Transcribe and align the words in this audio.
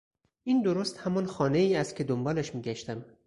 این 0.43 0.61
درست 0.61 0.97
همان 0.99 1.25
خانهای 1.25 1.75
است 1.75 1.95
که 1.95 2.03
دنبالش 2.03 2.55
میگشتم. 2.55 3.05